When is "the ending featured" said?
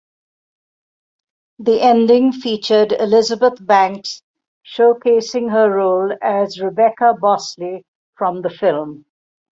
1.59-2.91